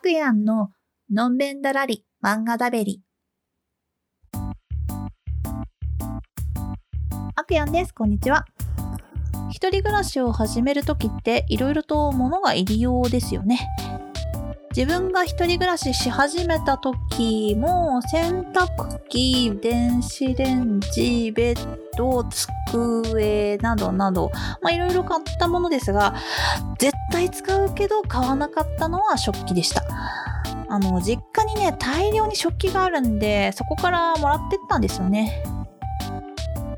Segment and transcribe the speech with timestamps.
[0.00, 0.70] くやんの
[1.12, 3.02] のんべんだらり漫画だべり。
[7.36, 7.92] あくやんです。
[7.92, 8.46] こんにちは。
[9.50, 13.68] 一人暮らしを始めるときっていろいろと物が入りようですよね。
[14.76, 24.30] 自分が一人暮らしし始めた時も洗濯機、電子レンジ、ベッド、机などなど、
[24.62, 26.14] まいろいろ買ったものですが、
[26.78, 29.82] 絶対使うけど買わなかったのは食器でした。
[30.68, 35.42] あの、実家にね、大量に食器があるんで、そこからもらってったんですよね。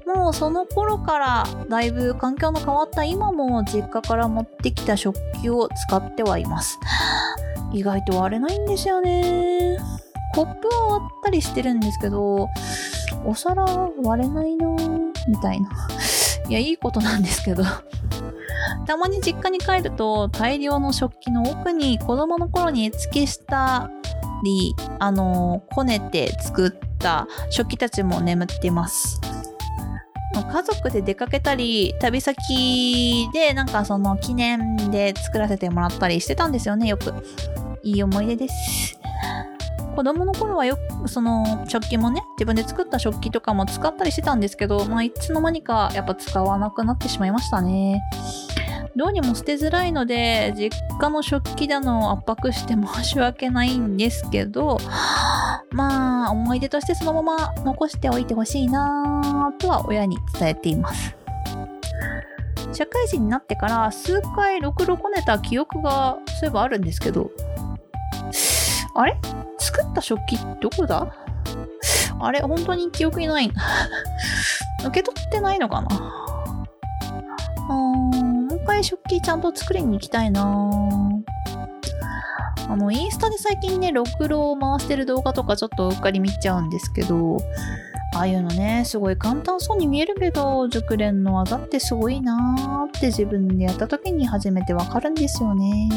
[0.07, 6.79] もうその頃からだいぶ環境の変わった今も実家から持ってきた食器を使ってはいます。
[7.73, 9.77] 意外と割れないんですよね。
[10.35, 12.49] コップは割ったりしてるんですけど、
[13.25, 13.65] お皿
[14.03, 14.67] 割れないな
[15.29, 15.69] みたいな。
[16.49, 17.65] いや、いいことなんですけど。
[18.87, 23.91] たまに実家に帰ると大量の食器の奥に子供の頃に絵付けした
[24.45, 29.21] り、あの、こねて作った食器たちも眠ってます。
[30.35, 37.13] 家族で出かけたり、旅先でなんかその記念で作らせてもらったりしてたんですよね、よく。
[37.83, 38.99] いい思い出です。
[39.95, 48.03] 子供の頃はよく、その食器もね、自分で作った食器とかも使ったりしてたんですけど、まあいつの間にかやっぱ使わなくなってしまいましたね。
[48.95, 54.79] どうにも捨てづらいので、実家の食器棚を圧迫して 申し訳ないんですけど、
[55.71, 61.17] まあ、思い出としてそのまま残しておいてほしいなぁとは親に伝えています。
[62.73, 67.31] 社会人になってから数回ろくろこねた記憶がそういえばあるんですけど、
[68.95, 69.17] あれ？
[69.59, 71.13] 作った食器どこだ？
[72.21, 73.51] あれ本当に記憶にない。
[74.85, 75.89] 受け取ってないのかな？
[77.69, 80.43] あーもう一回食器ちゃんと作りに行きたいな
[82.69, 87.39] あの、インスタで最近ね、ろくろを回してる動画とかちょっとうっかり見ちゃうんですけど、
[88.15, 95.89] ああいうのね、すごい簡単そうに見えるけど、熟練の技ってすごいなーって自分でやった時に初めてわかるんですよね。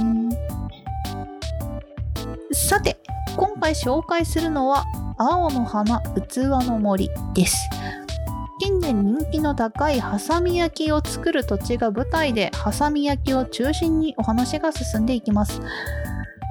[2.65, 2.97] さて、
[3.37, 4.85] 今回紹介するのは、
[5.19, 7.69] 青の花器の森です。
[8.59, 15.61] 近年人気の高いハサミ焼きを作る土地が舞台で、ハサミ焼きを中心にお話が進んでいきます。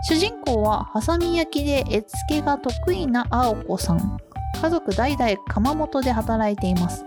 [0.08, 4.16] 主人公はハサミ焼きで絵付けが得意な青子さん。
[4.62, 7.04] 家族代々窯元で働いています。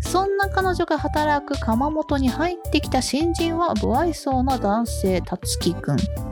[0.00, 6.31] そんな彼女が働く窯元に入ってきた新人は不愛想な男性、たつきくん。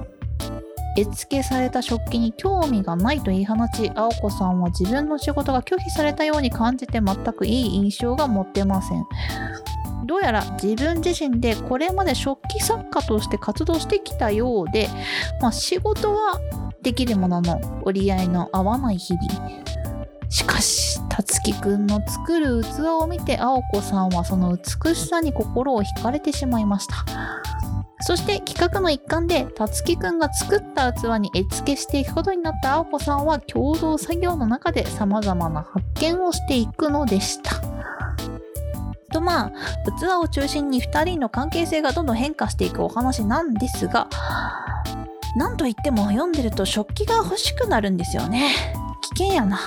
[0.96, 9.04] 絵付けされた食器に興味がないと言い放ち、青子さんは自分の仕事が拒否されたように感じて全くいい印象が持ってません。
[10.06, 14.88] どうやら自分自身でこれまで食器作家として活動してきたようで、
[15.40, 16.40] まあ、仕事は
[16.82, 19.70] できるものの折り合いの合わない日々。
[20.28, 26.94] しかし、たつきくんの作る器を見て、青子さんはその美しさに心を惹かれてしまいました。
[28.00, 37.60] そして企画の一環で、たつきくんが作った器に絵付けしていくことになった青子さんは共同作業の中で様々な発見をしていくのでした。
[39.12, 39.50] とまあ、
[39.98, 44.08] 器を中心に2人の関係性がどんどん変化していくお話なんですが、
[45.36, 48.74] なんといっても読んでると食器が欲しくなるんですよね。
[49.16, 49.60] 危険やな。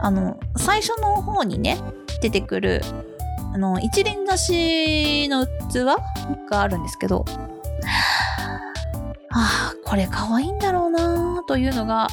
[0.00, 1.78] あの、最初の方にね、
[2.20, 2.82] 出てくる、
[3.52, 5.84] あの、一輪挿しの器
[6.50, 7.24] があるんですけど、
[9.30, 12.08] ああ、これ可愛いんだろうなというのが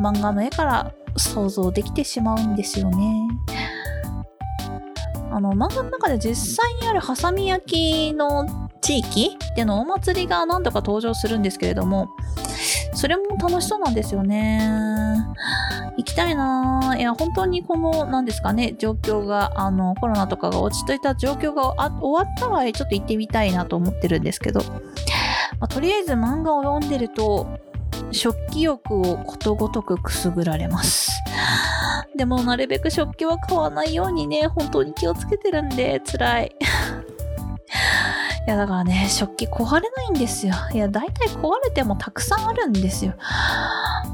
[0.00, 3.28] 漫画の絵から想像できてしまうんですよね。
[5.32, 8.46] あの、漫画の中で実際にあるハサミ焼きの
[8.80, 12.08] 地域でのお祭りが何度か登場するんですけれども、
[12.94, 14.60] それも楽しそうなんですよね。
[16.00, 27.46] 行きたいないや、本当にこの、何ですかね、状況が、あの、コロナとかが落ち着いた状況が終わったら、ちょっと行ってみたいなと思ってるんですけど、まあ、とりあえず漫画を読んでると、
[28.12, 31.10] 食器欲をことごとくくすぐられます。
[32.16, 36.56] でも、なるべく食器は買わないようにね、本当に気をつけてるんで、辛い。
[38.46, 40.54] いや、だからね、食器壊れないんですよ。
[40.72, 43.12] いや、大体壊れてもたくさんあるんですよ。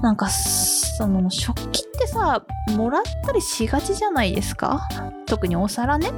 [0.03, 2.43] なんか、その、食器ってさ、
[2.77, 4.89] もらったりしがちじゃないですか？
[5.27, 6.11] 特にお皿ね。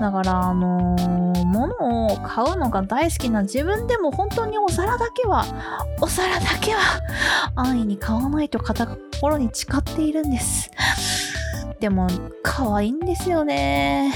[0.00, 1.74] だから、あのー、物
[2.06, 5.44] を買うのが大好きな自分でも本当にお皿だけは、
[6.00, 6.80] お皿だけは
[7.54, 10.70] 安易に買わないと肩心に誓っているんです。
[11.80, 12.08] でも、
[12.42, 14.14] 可愛いんですよね。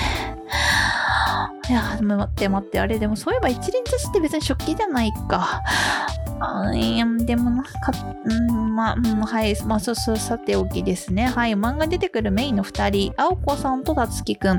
[1.69, 5.62] いや、待って待って、あれ、でもそういえば一輪挿しって別に食器じゃないか。
[6.44, 7.93] あいやでもなんか、
[8.25, 11.26] うん、まあ、うん、はい、まあ、そうそう、さておきですね。
[11.26, 14.58] はい、漫画に出てくるメインの2人、青子さんとたつきくん。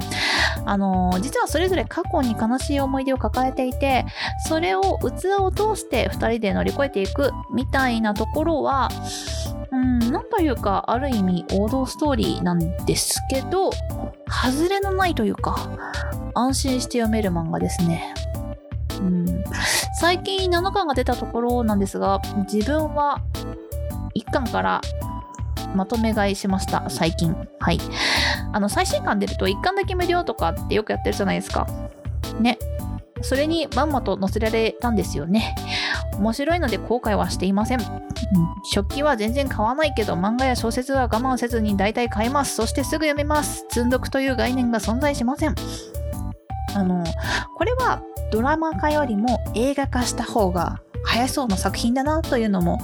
[0.66, 4.06] あの、実はそれぞれ過去に悲しい思い出を抱えていて、
[4.48, 8.90] それを器を通して2人で乗り越えていくみたいなところは、
[9.72, 13.72] うん、なんというか、ある意味王道ストーリーなんですけど、
[14.28, 15.70] 外れのないというか、
[16.34, 18.14] 安心して読める漫画ですね。
[19.00, 19.44] うん、
[20.06, 23.24] 最近7巻が出たところなんですが、自分は
[24.16, 24.80] 1巻から
[25.74, 27.36] まとめ買いしました、最近。
[27.60, 27.80] はい。
[28.54, 31.66] あの、最新巻出ると1巻だけ無料とかってよくやってるじゃないですか。
[32.40, 32.60] ね。
[33.24, 35.56] それにまんまと載せられたんですよね。
[36.20, 37.82] 面白いので後悔はしていません。
[37.82, 37.88] うん、
[38.64, 42.54] 食器は全然買わないけど漫画や小説は我慢せずに大体買います。
[42.54, 43.66] そしてすぐ読めます。
[43.72, 45.56] 積んどくという概念が存在しません。
[46.76, 47.04] あの、
[47.58, 52.80] これはドラマ化よりも映画化した方が早そうな作品だなというのも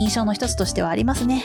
[0.00, 1.44] 印象の一つとしてはありますね。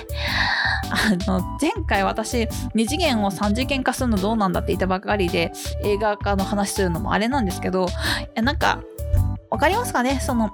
[0.90, 2.44] あの、前回私、
[2.76, 5.52] 2次元を3次元化するのどうなんだって言ったばかりで、
[5.84, 7.88] 映画化の話するのもあれなんですけど、
[8.36, 8.82] なんか、
[9.50, 10.20] わかりますかね？
[10.22, 10.52] その、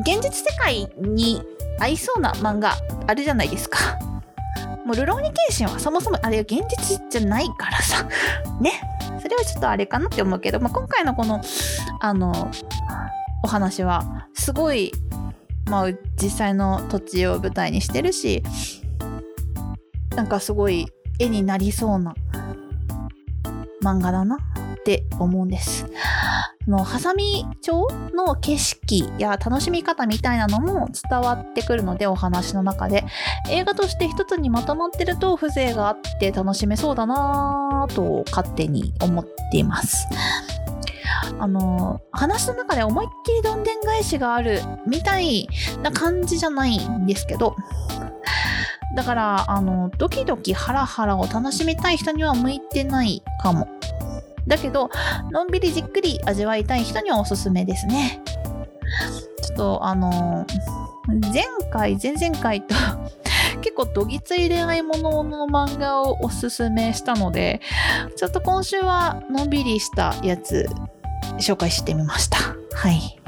[0.00, 1.42] 現実世界に
[1.78, 2.72] 合いそうな漫画
[3.06, 3.78] あるじゃないですか。
[4.88, 8.08] もう、ルローニケンシンはそもそもあれは現実じゃないからさ。
[8.58, 8.72] ね。
[9.20, 11.42] それはちょっとあれかなって思うけど、まあ、今回のこの、
[12.00, 12.50] あの、
[13.44, 14.92] お話は、すごい、
[15.66, 18.42] まあ、実際の土地を舞台にしてるし、
[20.16, 20.86] なんかすごい
[21.18, 22.14] 絵になりそうな
[23.84, 25.84] 漫画だなって思うんです。
[26.68, 33.04] のハサミ町の景色や楽しみ方みたいなのも伝わってくるのでお話の中で。
[33.50, 40.06] 映画として一つにまとまってると風情があって楽しめそうだなぁと勝手に思っています。
[41.40, 45.48] あの話の中で思いっきりどんでん返しがあるみたい
[45.82, 47.56] な感じじゃないんですけど。
[48.96, 53.77] だからあのドキドキハラハラを楽しみたい人には向いてないかも。
[54.48, 54.90] だけど、
[55.30, 58.22] のんびりじっくり味わいたい人にはおすすめですね。
[59.42, 60.46] ちょっと、あの
[61.32, 62.74] 前回、前々回と
[63.60, 67.60] 結構どぎつい恋愛ものの漫画をおすすめしたので、
[68.16, 70.68] ちょっと今週はのんびりしたやつ
[71.38, 72.38] 紹介してみました。
[72.74, 73.20] はい。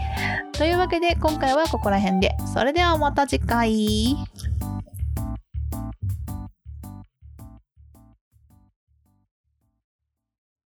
[0.53, 2.37] というわけで今回はここら辺で。
[2.53, 4.17] それではまた次回。